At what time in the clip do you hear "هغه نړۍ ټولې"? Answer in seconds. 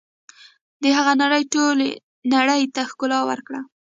0.97-1.89